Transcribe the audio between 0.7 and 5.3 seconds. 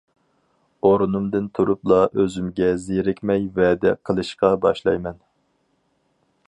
ئورنۇمدىن تۇرۇپلا ئۆزۈمگە زېرىكمەي ۋەدە قىلىشقا باشلايمەن.